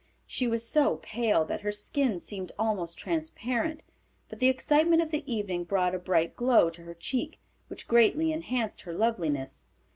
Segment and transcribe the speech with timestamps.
[0.25, 3.83] She was so pale that her skin seemed almost transparent,
[4.29, 8.31] but the excitement of the evening brought a bright glow to her cheek which greatly
[8.31, 9.63] enhanced her loveliness.